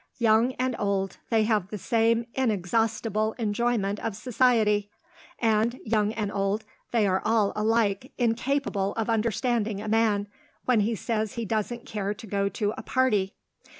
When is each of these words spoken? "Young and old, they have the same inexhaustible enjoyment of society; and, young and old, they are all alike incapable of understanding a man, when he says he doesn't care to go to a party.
"Young 0.17 0.53
and 0.53 0.75
old, 0.79 1.17
they 1.29 1.43
have 1.43 1.67
the 1.67 1.77
same 1.77 2.25
inexhaustible 2.33 3.35
enjoyment 3.37 3.99
of 3.99 4.15
society; 4.15 4.89
and, 5.37 5.79
young 5.85 6.11
and 6.13 6.31
old, 6.31 6.63
they 6.89 7.05
are 7.05 7.21
all 7.23 7.53
alike 7.55 8.11
incapable 8.17 8.93
of 8.95 9.11
understanding 9.11 9.79
a 9.79 9.87
man, 9.87 10.27
when 10.65 10.79
he 10.79 10.95
says 10.95 11.33
he 11.33 11.45
doesn't 11.45 11.85
care 11.85 12.15
to 12.15 12.25
go 12.25 12.49
to 12.49 12.73
a 12.75 12.81
party. 12.81 13.35